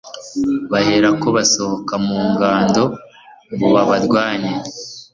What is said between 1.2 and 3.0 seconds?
ko basohoka mu ngando